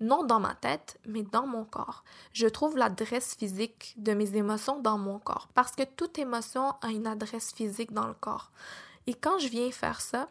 non 0.00 0.24
dans 0.24 0.40
ma 0.40 0.54
tête, 0.54 0.98
mais 1.06 1.22
dans 1.22 1.46
mon 1.46 1.64
corps. 1.64 2.04
Je 2.32 2.46
trouve 2.46 2.76
l'adresse 2.76 3.34
physique 3.34 3.94
de 3.98 4.14
mes 4.14 4.36
émotions 4.36 4.80
dans 4.80 4.96
mon 4.96 5.18
corps, 5.18 5.48
parce 5.54 5.72
que 5.72 5.82
toute 5.82 6.18
émotion 6.18 6.72
a 6.82 6.88
une 6.88 7.06
adresse 7.06 7.52
physique 7.52 7.92
dans 7.92 8.06
le 8.06 8.14
corps. 8.14 8.50
Et 9.06 9.14
quand 9.14 9.38
je 9.38 9.48
viens 9.48 9.70
faire 9.70 10.00
ça, 10.00 10.28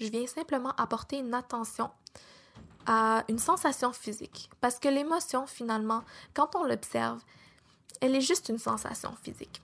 je 0.00 0.08
viens 0.08 0.26
simplement 0.26 0.70
apporter 0.76 1.18
une 1.18 1.34
attention 1.34 1.90
à 2.86 3.24
une 3.28 3.38
sensation 3.38 3.92
physique. 3.92 4.48
Parce 4.60 4.78
que 4.78 4.88
l'émotion, 4.88 5.46
finalement, 5.46 6.02
quand 6.34 6.54
on 6.54 6.64
l'observe, 6.64 7.20
elle 8.00 8.14
est 8.14 8.20
juste 8.20 8.48
une 8.48 8.58
sensation 8.58 9.12
physique. 9.22 9.62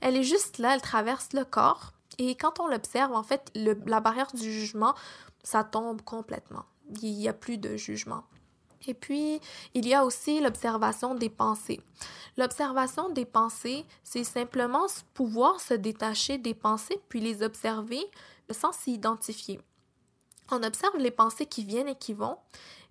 Elle 0.00 0.16
est 0.16 0.24
juste 0.24 0.58
là, 0.58 0.74
elle 0.74 0.82
traverse 0.82 1.32
le 1.32 1.44
corps. 1.44 1.92
Et 2.18 2.34
quand 2.34 2.60
on 2.60 2.68
l'observe, 2.68 3.12
en 3.12 3.22
fait, 3.22 3.50
la 3.54 4.00
barrière 4.00 4.32
du 4.32 4.52
jugement, 4.52 4.94
ça 5.42 5.64
tombe 5.64 6.02
complètement. 6.02 6.64
Il 7.02 7.16
n'y 7.16 7.28
a 7.28 7.32
plus 7.32 7.58
de 7.58 7.76
jugement. 7.76 8.24
Et 8.86 8.94
puis, 8.94 9.40
il 9.74 9.86
y 9.86 9.94
a 9.94 10.04
aussi 10.04 10.40
l'observation 10.40 11.14
des 11.14 11.28
pensées. 11.28 11.80
L'observation 12.36 13.10
des 13.10 13.26
pensées, 13.26 13.84
c'est 14.04 14.24
simplement 14.24 14.86
pouvoir 15.12 15.60
se 15.60 15.74
détacher 15.74 16.38
des 16.38 16.54
pensées 16.54 17.00
puis 17.08 17.20
les 17.20 17.42
observer 17.42 18.00
sans 18.50 18.72
s'y 18.72 18.94
identifier 18.94 19.60
on 20.52 20.62
observe 20.62 20.96
les 20.98 21.10
pensées 21.10 21.46
qui 21.46 21.64
viennent 21.64 21.88
et 21.88 21.96
qui 21.96 22.12
vont 22.12 22.36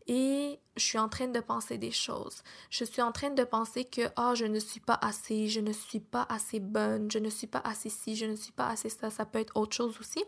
et 0.10 0.60
je 0.76 0.84
suis 0.84 0.98
en 0.98 1.08
train 1.08 1.28
de 1.28 1.40
penser 1.40 1.78
des 1.78 1.92
choses. 1.92 2.42
Je 2.72 2.84
suis 2.84 3.02
en 3.02 3.12
train 3.12 3.30
de 3.30 3.44
penser 3.44 3.86
que 3.86 4.02
ah, 4.16 4.34
je 4.34 4.46
ne 4.46 4.58
suis 4.60 4.80
pas 4.80 4.98
assez, 5.00 5.48
je 5.48 5.60
ne 5.60 5.72
suis 5.72 6.00
pas 6.00 6.26
assez 6.30 6.60
bonne, 6.60 7.12
je 7.12 7.20
ne 7.20 7.30
suis 7.30 7.46
pas 7.46 7.62
assez 7.64 7.90
ci, 7.90 8.16
je 8.16 8.26
ne 8.26 8.36
suis 8.36 8.52
pas 8.52 8.70
assez 8.70 8.90
ça, 8.90 9.12
ça 9.12 9.26
peut 9.26 9.38
être 9.38 9.56
autre 9.56 9.76
chose 9.76 9.96
aussi. 10.00 10.24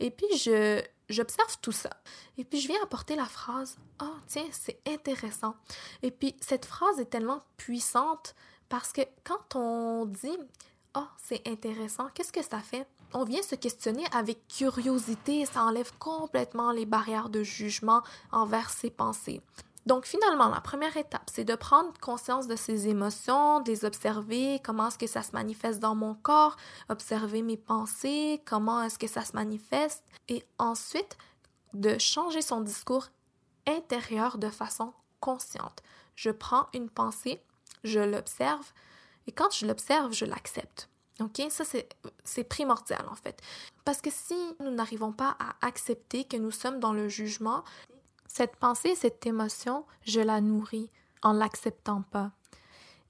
Et 0.00 0.10
puis 0.10 0.26
je 0.36 0.82
j'observe 1.08 1.58
tout 1.62 1.72
ça. 1.72 1.90
Et 2.38 2.44
puis 2.44 2.60
je 2.60 2.66
viens 2.66 2.82
apporter 2.82 3.14
la 3.14 3.24
phrase 3.24 3.76
"Ah, 4.00 4.06
oh, 4.10 4.18
tiens, 4.26 4.46
c'est 4.50 4.80
intéressant." 4.88 5.54
Et 6.02 6.10
puis 6.10 6.34
cette 6.40 6.64
phrase 6.64 6.98
est 6.98 7.10
tellement 7.10 7.40
puissante 7.56 8.34
parce 8.68 8.92
que 8.92 9.02
quand 9.22 9.54
on 9.54 10.06
dit 10.06 10.38
"Ah, 10.94 11.06
oh, 11.06 11.14
c'est 11.22 11.46
intéressant", 11.46 12.08
qu'est-ce 12.14 12.32
que 12.32 12.42
ça 12.42 12.58
fait 12.58 12.88
on 13.14 13.24
vient 13.24 13.42
se 13.42 13.54
questionner 13.54 14.04
avec 14.12 14.46
curiosité 14.48 15.40
et 15.40 15.46
ça 15.46 15.64
enlève 15.64 15.92
complètement 15.98 16.72
les 16.72 16.86
barrières 16.86 17.28
de 17.28 17.42
jugement 17.42 18.02
envers 18.32 18.70
ses 18.70 18.90
pensées. 18.90 19.40
Donc 19.86 20.04
finalement, 20.04 20.48
la 20.48 20.60
première 20.60 20.96
étape, 20.96 21.28
c'est 21.32 21.44
de 21.44 21.54
prendre 21.54 21.92
conscience 22.00 22.46
de 22.46 22.54
ses 22.54 22.88
émotions, 22.88 23.60
de 23.60 23.70
les 23.70 23.84
observer, 23.84 24.60
comment 24.62 24.88
est-ce 24.88 24.98
que 24.98 25.06
ça 25.06 25.22
se 25.22 25.32
manifeste 25.32 25.80
dans 25.80 25.94
mon 25.94 26.14
corps, 26.14 26.56
observer 26.90 27.42
mes 27.42 27.56
pensées, 27.56 28.42
comment 28.44 28.82
est-ce 28.82 28.98
que 28.98 29.06
ça 29.06 29.24
se 29.24 29.32
manifeste, 29.32 30.04
et 30.28 30.44
ensuite 30.58 31.16
de 31.72 31.96
changer 31.98 32.42
son 32.42 32.60
discours 32.60 33.08
intérieur 33.66 34.36
de 34.36 34.48
façon 34.48 34.92
consciente. 35.20 35.82
Je 36.14 36.30
prends 36.30 36.66
une 36.74 36.90
pensée, 36.90 37.42
je 37.82 38.00
l'observe, 38.00 38.72
et 39.26 39.32
quand 39.32 39.50
je 39.54 39.66
l'observe, 39.66 40.12
je 40.12 40.26
l'accepte. 40.26 40.89
OK? 41.20 41.42
Ça, 41.50 41.64
c'est 42.24 42.44
primordial, 42.44 43.06
en 43.10 43.14
fait. 43.14 43.40
Parce 43.84 44.00
que 44.00 44.10
si 44.10 44.36
nous 44.60 44.70
n'arrivons 44.70 45.12
pas 45.12 45.36
à 45.38 45.54
accepter 45.66 46.24
que 46.24 46.36
nous 46.36 46.50
sommes 46.50 46.80
dans 46.80 46.92
le 46.92 47.08
jugement, 47.08 47.64
cette 48.26 48.56
pensée, 48.56 48.94
cette 48.94 49.26
émotion, 49.26 49.84
je 50.02 50.20
la 50.20 50.40
nourris 50.40 50.88
en 51.22 51.32
l'acceptant 51.32 52.02
pas. 52.02 52.32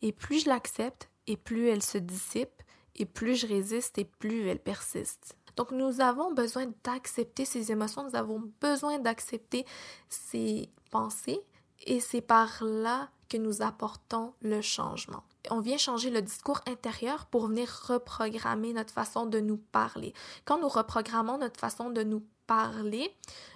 Et 0.03 0.13
plus 0.13 0.45
je 0.45 0.49
l'accepte, 0.49 1.11
et 1.27 1.37
plus 1.37 1.69
elle 1.69 1.83
se 1.83 1.99
dissipe, 1.99 2.63
et 2.97 3.05
plus 3.07 3.37
je 3.37 3.47
résiste, 3.47 3.99
et 3.99 4.05
plus 4.05 4.47
elle 4.47 4.59
persiste. 4.59 5.37
Donc 5.57 5.73
nous 5.73 6.01
avons 6.01 6.33
besoin 6.33 6.73
d'accepter 6.85 7.45
ces 7.45 7.71
émotions, 7.71 8.05
nous 8.05 8.17
avons 8.17 8.51
besoin 8.61 8.99
d'accepter 8.99 9.67
ces 10.09 10.71
pensées, 10.91 11.41
et 11.85 12.01
c'est 12.01 12.21
par 12.21 12.63
là 12.65 13.11
que 13.29 13.37
nous 13.37 13.63
apportons 13.63 14.33
le 14.41 14.61
changement. 14.61 15.23
On 15.51 15.61
vient 15.61 15.79
changer 15.79 16.11
le 16.11 16.23
discours 16.23 16.61
intérieur 16.67 17.27
pour 17.27 17.47
venir 17.47 17.69
reprogrammer 17.89 18.73
notre 18.73 18.93
façon 18.93 19.27
de 19.27 19.41
nous 19.41 19.57
parler. 19.57 20.13
Quand 20.45 20.61
nous 20.61 20.69
reprogrammons 20.69 21.39
notre 21.39 21.59
façon 21.59 21.91
de 21.91 22.03
nous 22.03 22.23
parler, 22.47 23.15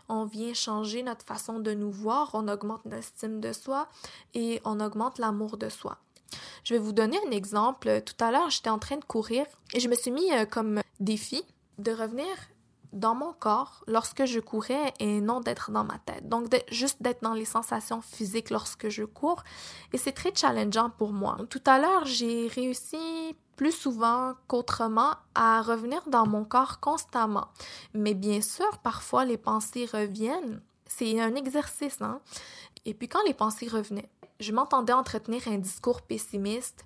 on 0.08 0.24
vient 0.24 0.54
changer 0.54 1.02
notre 1.02 1.24
façon 1.24 1.58
de 1.58 1.72
nous 1.72 1.90
voir, 1.90 2.30
on 2.34 2.48
augmente 2.48 2.82
l'estime 2.84 3.40
de 3.40 3.52
soi 3.52 3.88
et 4.34 4.60
on 4.64 4.80
augmente 4.80 5.18
l'amour 5.18 5.56
de 5.56 5.68
soi. 5.68 5.98
Je 6.64 6.74
vais 6.74 6.80
vous 6.80 6.92
donner 6.92 7.18
un 7.26 7.30
exemple. 7.30 8.02
Tout 8.02 8.24
à 8.24 8.30
l'heure, 8.30 8.50
j'étais 8.50 8.70
en 8.70 8.78
train 8.78 8.96
de 8.96 9.04
courir 9.04 9.46
et 9.72 9.80
je 9.80 9.88
me 9.88 9.94
suis 9.94 10.10
mis 10.10 10.32
euh, 10.32 10.46
comme 10.46 10.80
défi 11.00 11.42
de 11.78 11.92
revenir 11.92 12.26
dans 12.94 13.14
mon 13.14 13.32
corps 13.32 13.84
lorsque 13.86 14.24
je 14.24 14.40
courais 14.40 14.94
et 15.00 15.20
non 15.20 15.40
d'être 15.40 15.70
dans 15.70 15.84
ma 15.84 15.98
tête. 15.98 16.28
Donc, 16.28 16.46
juste 16.70 17.02
d'être 17.02 17.22
dans 17.22 17.34
les 17.34 17.44
sensations 17.44 18.00
physiques 18.00 18.50
lorsque 18.50 18.88
je 18.88 19.04
cours. 19.04 19.42
Et 19.92 19.98
c'est 19.98 20.12
très 20.12 20.34
challengeant 20.34 20.90
pour 20.90 21.12
moi. 21.12 21.36
Tout 21.50 21.62
à 21.66 21.78
l'heure, 21.78 22.04
j'ai 22.06 22.48
réussi 22.48 23.36
plus 23.56 23.72
souvent 23.72 24.34
qu'autrement 24.48 25.14
à 25.34 25.62
revenir 25.62 26.02
dans 26.08 26.26
mon 26.26 26.44
corps 26.44 26.80
constamment. 26.80 27.48
Mais 27.92 28.14
bien 28.14 28.40
sûr, 28.40 28.78
parfois 28.78 29.24
les 29.24 29.38
pensées 29.38 29.88
reviennent. 29.92 30.60
C'est 30.86 31.20
un 31.20 31.34
exercice, 31.34 32.00
hein? 32.00 32.20
Et 32.84 32.94
puis 32.94 33.08
quand 33.08 33.22
les 33.26 33.34
pensées 33.34 33.68
revenaient, 33.68 34.10
je 34.40 34.52
m'entendais 34.52 34.92
entretenir 34.92 35.46
un 35.48 35.58
discours 35.58 36.02
pessimiste. 36.02 36.84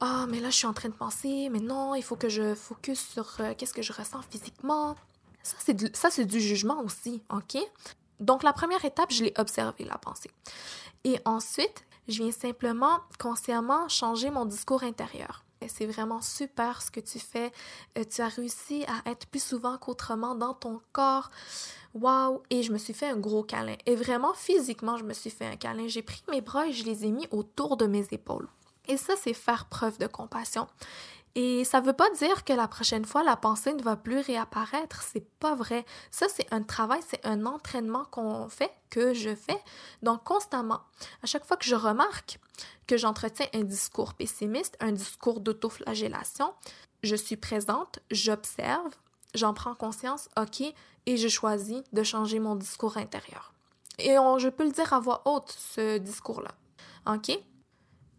Ah, 0.00 0.26
mais 0.28 0.40
là, 0.40 0.48
je 0.48 0.56
suis 0.56 0.66
en 0.66 0.72
train 0.72 0.88
de 0.88 0.94
penser, 0.94 1.48
mais 1.50 1.58
non, 1.58 1.94
il 1.94 2.02
faut 2.02 2.16
que 2.16 2.30
je 2.30 2.54
focus 2.54 3.00
sur 3.00 3.36
euh, 3.40 3.52
qu'est-ce 3.56 3.74
que 3.74 3.82
je 3.82 3.92
ressens 3.92 4.22
physiquement. 4.22 4.96
Ça, 5.42 5.56
c'est 5.58 5.96
c'est 6.10 6.26
du 6.26 6.40
jugement 6.40 6.82
aussi, 6.82 7.22
OK? 7.30 7.58
Donc, 8.18 8.42
la 8.42 8.52
première 8.52 8.84
étape, 8.84 9.10
je 9.10 9.24
l'ai 9.24 9.32
observé, 9.38 9.84
la 9.84 9.96
pensée. 9.96 10.30
Et 11.04 11.18
ensuite, 11.24 11.84
je 12.08 12.22
viens 12.22 12.32
simplement, 12.32 13.00
consciemment, 13.18 13.88
changer 13.88 14.30
mon 14.30 14.44
discours 14.44 14.82
intérieur. 14.82 15.44
C'est 15.68 15.86
vraiment 15.86 16.22
super 16.22 16.80
ce 16.80 16.90
que 16.90 17.00
tu 17.00 17.18
fais. 17.18 17.52
Euh, 17.98 18.04
tu 18.04 18.22
as 18.22 18.28
réussi 18.28 18.84
à 18.84 19.10
être 19.10 19.26
plus 19.26 19.42
souvent 19.42 19.76
qu'autrement 19.76 20.34
dans 20.34 20.54
ton 20.54 20.80
corps. 20.92 21.30
Waouh! 21.94 22.42
Et 22.50 22.62
je 22.62 22.72
me 22.72 22.78
suis 22.78 22.94
fait 22.94 23.10
un 23.10 23.18
gros 23.18 23.42
câlin. 23.42 23.76
Et 23.84 23.94
vraiment, 23.94 24.32
physiquement, 24.32 24.96
je 24.96 25.04
me 25.04 25.12
suis 25.12 25.30
fait 25.30 25.46
un 25.46 25.56
câlin. 25.56 25.86
J'ai 25.86 26.02
pris 26.02 26.22
mes 26.30 26.40
bras 26.40 26.66
et 26.66 26.72
je 26.72 26.84
les 26.84 27.04
ai 27.04 27.10
mis 27.10 27.26
autour 27.30 27.76
de 27.76 27.86
mes 27.86 28.06
épaules. 28.10 28.48
Et 28.88 28.96
ça, 28.96 29.14
c'est 29.22 29.34
faire 29.34 29.66
preuve 29.66 29.98
de 29.98 30.06
compassion. 30.06 30.66
Et 31.36 31.64
ça 31.64 31.80
ne 31.80 31.86
veut 31.86 31.92
pas 31.92 32.10
dire 32.10 32.44
que 32.44 32.52
la 32.52 32.66
prochaine 32.66 33.04
fois, 33.04 33.22
la 33.22 33.36
pensée 33.36 33.72
ne 33.72 33.82
va 33.82 33.96
plus 33.96 34.18
réapparaître. 34.18 35.02
C'est 35.02 35.28
pas 35.38 35.54
vrai. 35.54 35.84
Ça, 36.10 36.26
c'est 36.28 36.52
un 36.52 36.62
travail, 36.62 37.00
c'est 37.08 37.24
un 37.24 37.46
entraînement 37.46 38.04
qu'on 38.10 38.48
fait, 38.48 38.72
que 38.90 39.14
je 39.14 39.34
fais. 39.34 39.60
Donc, 40.02 40.24
constamment, 40.24 40.80
à 41.22 41.26
chaque 41.26 41.44
fois 41.44 41.56
que 41.56 41.64
je 41.64 41.76
remarque 41.76 42.40
que 42.86 42.96
j'entretiens 42.96 43.46
un 43.54 43.62
discours 43.62 44.14
pessimiste, 44.14 44.76
un 44.80 44.92
discours 44.92 45.40
d'autoflagellation, 45.40 46.52
je 47.02 47.14
suis 47.14 47.36
présente, 47.36 48.00
j'observe, 48.10 48.90
j'en 49.34 49.54
prends 49.54 49.74
conscience, 49.74 50.28
OK, 50.36 50.62
et 51.06 51.16
je 51.16 51.28
choisis 51.28 51.82
de 51.92 52.02
changer 52.02 52.40
mon 52.40 52.56
discours 52.56 52.96
intérieur. 52.96 53.54
Et 53.98 54.14
je 54.38 54.48
peux 54.48 54.64
le 54.64 54.72
dire 54.72 54.92
à 54.92 54.98
voix 54.98 55.22
haute, 55.26 55.54
ce 55.56 55.98
discours-là. 55.98 56.50
OK? 57.06 57.38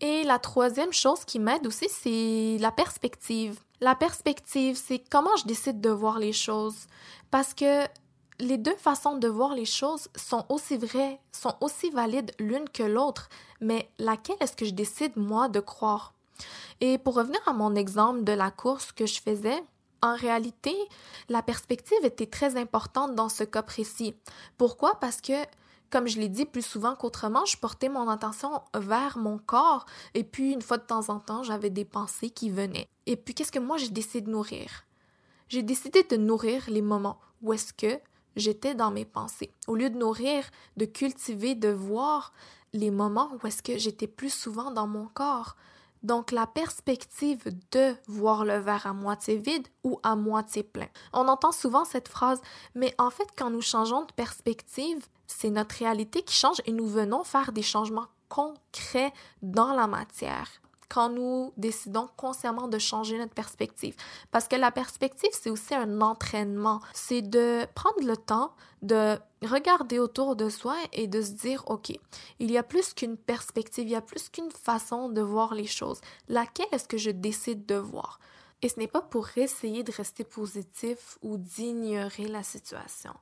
Et 0.03 0.23
la 0.23 0.39
troisième 0.39 0.91
chose 0.91 1.23
qui 1.25 1.37
m'aide 1.37 1.67
aussi, 1.67 1.87
c'est 1.87 2.57
la 2.59 2.71
perspective. 2.71 3.59
La 3.79 3.95
perspective, 3.95 4.75
c'est 4.75 4.99
comment 5.09 5.35
je 5.37 5.45
décide 5.45 5.79
de 5.79 5.91
voir 5.91 6.17
les 6.17 6.33
choses. 6.33 6.87
Parce 7.29 7.53
que 7.53 7.85
les 8.39 8.57
deux 8.57 8.75
façons 8.77 9.17
de 9.17 9.27
voir 9.27 9.53
les 9.53 9.65
choses 9.65 10.07
sont 10.15 10.43
aussi 10.49 10.75
vraies, 10.75 11.19
sont 11.31 11.55
aussi 11.61 11.91
valides 11.91 12.31
l'une 12.39 12.67
que 12.67 12.81
l'autre, 12.81 13.29
mais 13.59 13.91
laquelle 13.99 14.37
est-ce 14.39 14.55
que 14.55 14.65
je 14.65 14.73
décide, 14.73 15.15
moi, 15.15 15.47
de 15.49 15.59
croire? 15.59 16.13
Et 16.79 16.97
pour 16.97 17.13
revenir 17.13 17.39
à 17.45 17.53
mon 17.53 17.75
exemple 17.75 18.23
de 18.23 18.31
la 18.31 18.49
course 18.49 18.91
que 18.91 19.05
je 19.05 19.21
faisais, 19.21 19.63
En 20.03 20.15
réalité, 20.15 20.75
la 21.29 21.43
perspective 21.43 22.03
était 22.03 22.25
très 22.25 22.57
importante 22.57 23.13
dans 23.13 23.29
ce 23.29 23.43
cas 23.43 23.61
précis. 23.61 24.15
Pourquoi? 24.57 24.99
Parce 24.99 25.21
que 25.21 25.33
comme 25.91 26.07
je 26.07 26.19
l'ai 26.19 26.29
dit 26.29 26.45
plus 26.45 26.65
souvent 26.65 26.95
qu'autrement, 26.95 27.45
je 27.45 27.57
portais 27.57 27.89
mon 27.89 28.07
attention 28.09 28.61
vers 28.73 29.17
mon 29.17 29.37
corps 29.37 29.85
et 30.13 30.23
puis 30.23 30.53
une 30.53 30.61
fois 30.61 30.77
de 30.77 30.83
temps 30.83 31.09
en 31.09 31.19
temps, 31.19 31.43
j'avais 31.43 31.69
des 31.69 31.85
pensées 31.85 32.29
qui 32.29 32.49
venaient. 32.49 32.87
Et 33.05 33.15
puis 33.15 33.35
qu'est-ce 33.35 33.51
que 33.51 33.59
moi 33.59 33.77
j'ai 33.77 33.89
décidé 33.89 34.21
de 34.21 34.31
nourrir? 34.31 34.85
J'ai 35.49 35.63
décidé 35.63 36.03
de 36.03 36.15
nourrir 36.15 36.63
les 36.69 36.81
moments 36.81 37.19
où 37.41 37.53
est-ce 37.53 37.73
que 37.73 37.99
j'étais 38.35 38.73
dans 38.73 38.89
mes 38.89 39.05
pensées. 39.05 39.51
Au 39.67 39.75
lieu 39.75 39.89
de 39.89 39.97
nourrir, 39.97 40.45
de 40.77 40.85
cultiver, 40.85 41.55
de 41.55 41.69
voir 41.69 42.33
les 42.73 42.89
moments 42.89 43.29
où 43.33 43.47
est-ce 43.47 43.61
que 43.61 43.77
j'étais 43.77 44.07
plus 44.07 44.33
souvent 44.33 44.71
dans 44.71 44.87
mon 44.87 45.07
corps. 45.07 45.57
Donc 46.03 46.31
la 46.31 46.47
perspective 46.47 47.43
de 47.71 47.95
voir 48.07 48.45
le 48.45 48.57
verre 48.57 48.87
à 48.87 48.93
moitié 48.93 49.37
vide 49.37 49.67
ou 49.83 49.99
à 50.03 50.15
moitié 50.15 50.63
plein. 50.63 50.87
On 51.13 51.27
entend 51.27 51.51
souvent 51.51 51.85
cette 51.85 52.07
phrase, 52.07 52.41
mais 52.75 52.93
en 52.97 53.09
fait 53.09 53.27
quand 53.37 53.49
nous 53.49 53.61
changeons 53.61 54.05
de 54.05 54.13
perspective, 54.13 55.05
c'est 55.27 55.49
notre 55.49 55.75
réalité 55.75 56.23
qui 56.23 56.35
change 56.35 56.61
et 56.65 56.71
nous 56.71 56.87
venons 56.87 57.23
faire 57.23 57.51
des 57.51 57.61
changements 57.61 58.07
concrets 58.29 59.13
dans 59.41 59.73
la 59.73 59.87
matière 59.87 60.60
quand 60.91 61.09
nous 61.09 61.53
décidons 61.55 62.09
consciemment 62.17 62.67
de 62.67 62.77
changer 62.77 63.17
notre 63.17 63.33
perspective. 63.33 63.95
Parce 64.29 64.49
que 64.49 64.57
la 64.57 64.71
perspective, 64.71 65.29
c'est 65.31 65.49
aussi 65.49 65.73
un 65.73 66.01
entraînement. 66.01 66.81
C'est 66.93 67.21
de 67.21 67.65
prendre 67.75 68.05
le 68.05 68.17
temps 68.17 68.53
de 68.81 69.17
regarder 69.41 69.99
autour 69.99 70.35
de 70.35 70.49
soi 70.49 70.75
et 70.91 71.07
de 71.07 71.21
se 71.21 71.31
dire, 71.31 71.63
OK, 71.67 71.97
il 72.39 72.51
y 72.51 72.57
a 72.57 72.63
plus 72.63 72.93
qu'une 72.93 73.15
perspective, 73.15 73.85
il 73.87 73.91
y 73.91 73.95
a 73.95 74.01
plus 74.01 74.27
qu'une 74.27 74.51
façon 74.51 75.07
de 75.07 75.21
voir 75.21 75.53
les 75.53 75.65
choses. 75.65 76.01
Laquelle 76.27 76.67
est-ce 76.73 76.89
que 76.89 76.97
je 76.97 77.11
décide 77.11 77.65
de 77.65 77.75
voir? 77.75 78.19
Et 78.61 78.67
ce 78.67 78.77
n'est 78.77 78.87
pas 78.87 79.01
pour 79.01 79.29
essayer 79.37 79.83
de 79.83 79.93
rester 79.93 80.25
positif 80.25 81.17
ou 81.21 81.37
d'ignorer 81.37 82.27
la 82.27 82.43
situation. 82.43 83.13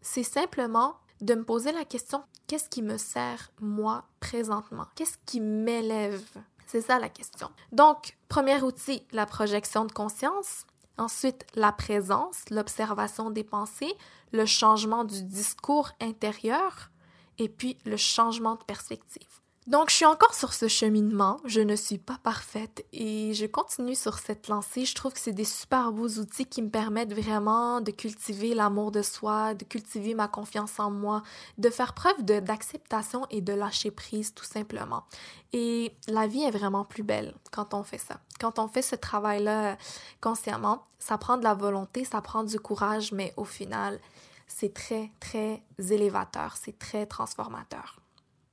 C'est 0.00 0.22
simplement 0.22 0.96
de 1.20 1.34
me 1.34 1.44
poser 1.44 1.72
la 1.72 1.84
question, 1.84 2.22
qu'est-ce 2.46 2.70
qui 2.70 2.80
me 2.80 2.96
sert 2.96 3.50
moi 3.60 4.04
présentement? 4.18 4.86
Qu'est-ce 4.94 5.18
qui 5.26 5.40
m'élève? 5.40 6.24
C'est 6.68 6.82
ça 6.82 6.98
la 6.98 7.08
question. 7.08 7.48
Donc, 7.72 8.18
premier 8.28 8.60
outil, 8.60 9.02
la 9.10 9.24
projection 9.24 9.86
de 9.86 9.92
conscience. 9.92 10.66
Ensuite, 10.98 11.46
la 11.54 11.72
présence, 11.72 12.44
l'observation 12.50 13.30
des 13.30 13.42
pensées, 13.42 13.94
le 14.32 14.44
changement 14.44 15.04
du 15.04 15.22
discours 15.22 15.92
intérieur 15.98 16.90
et 17.38 17.48
puis 17.48 17.78
le 17.86 17.96
changement 17.96 18.56
de 18.56 18.64
perspective. 18.64 19.40
Donc, 19.68 19.90
je 19.90 19.96
suis 19.96 20.06
encore 20.06 20.32
sur 20.32 20.54
ce 20.54 20.66
cheminement. 20.66 21.40
Je 21.44 21.60
ne 21.60 21.76
suis 21.76 21.98
pas 21.98 22.16
parfaite 22.22 22.86
et 22.94 23.34
je 23.34 23.44
continue 23.44 23.94
sur 23.94 24.18
cette 24.18 24.48
lancée. 24.48 24.86
Je 24.86 24.94
trouve 24.94 25.12
que 25.12 25.20
c'est 25.20 25.34
des 25.34 25.44
super 25.44 25.92
beaux 25.92 26.08
outils 26.08 26.46
qui 26.46 26.62
me 26.62 26.70
permettent 26.70 27.12
vraiment 27.12 27.82
de 27.82 27.90
cultiver 27.90 28.54
l'amour 28.54 28.92
de 28.92 29.02
soi, 29.02 29.52
de 29.52 29.64
cultiver 29.64 30.14
ma 30.14 30.26
confiance 30.26 30.80
en 30.80 30.90
moi, 30.90 31.22
de 31.58 31.68
faire 31.68 31.92
preuve 31.92 32.24
d'acceptation 32.24 33.26
et 33.28 33.42
de 33.42 33.52
lâcher 33.52 33.90
prise, 33.90 34.32
tout 34.32 34.46
simplement. 34.46 35.04
Et 35.52 35.94
la 36.06 36.26
vie 36.26 36.44
est 36.44 36.50
vraiment 36.50 36.86
plus 36.86 37.02
belle 37.02 37.34
quand 37.52 37.74
on 37.74 37.82
fait 37.82 37.98
ça. 37.98 38.20
Quand 38.40 38.58
on 38.58 38.68
fait 38.68 38.80
ce 38.80 38.96
travail-là 38.96 39.76
consciemment, 40.22 40.86
ça 40.98 41.18
prend 41.18 41.36
de 41.36 41.44
la 41.44 41.52
volonté, 41.52 42.06
ça 42.06 42.22
prend 42.22 42.42
du 42.42 42.58
courage, 42.58 43.12
mais 43.12 43.34
au 43.36 43.44
final, 43.44 44.00
c'est 44.46 44.72
très, 44.72 45.12
très 45.20 45.62
élévateur, 45.78 46.56
c'est 46.56 46.78
très 46.78 47.04
transformateur. 47.04 47.97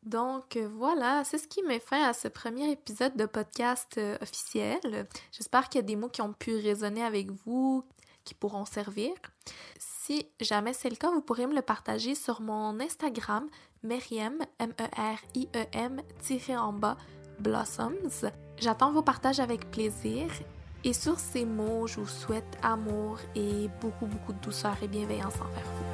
Donc 0.06 0.58
voilà, 0.58 1.24
c'est 1.24 1.40
ce 1.40 1.48
qui 1.48 1.64
met 1.64 1.80
fin 1.80 2.04
à 2.04 2.14
ce 2.14 2.28
premier 2.28 2.72
épisode 2.72 3.16
de 3.16 3.26
podcast 3.26 3.96
euh, 3.98 4.18
officiel. 4.22 5.08
J'espère 5.32 5.68
qu'il 5.68 5.80
y 5.80 5.84
a 5.84 5.88
des 5.88 5.96
mots 5.96 6.10
qui 6.10 6.22
ont 6.22 6.34
pu 6.34 6.56
résonner 6.56 7.04
avec 7.04 7.32
vous, 7.32 7.84
qui 8.24 8.36
pourront 8.36 8.66
servir. 8.66 9.12
Si 9.80 10.28
jamais 10.40 10.74
c'est 10.74 10.92
le 10.92 10.96
cas, 10.96 11.10
vous 11.10 11.22
pourrez 11.22 11.48
me 11.48 11.56
le 11.56 11.64
partager 11.64 12.14
sur 12.14 12.40
mon 12.40 12.80
Instagram, 12.80 13.48
Meriem, 13.82 14.38
M-E-R-I-E-M, 14.60 16.02
tiré 16.20 16.56
en 16.56 16.72
bas, 16.72 16.98
Blossoms. 17.40 18.30
J'attends 18.58 18.92
vos 18.92 19.02
partages 19.02 19.40
avec 19.40 19.72
plaisir. 19.72 20.28
Et 20.84 20.94
sur 20.94 21.20
ces 21.20 21.46
mots, 21.46 21.88
je 21.88 22.00
vous 22.00 22.08
souhaite 22.08 22.60
amour 22.62 23.18
et 23.34 23.70
beaucoup, 23.82 24.06
beaucoup 24.06 24.34
de 24.34 24.40
douceur 24.40 24.78
et 24.84 24.88
bienveillance 24.88 25.34
envers 25.42 25.66
vous. 25.80 25.85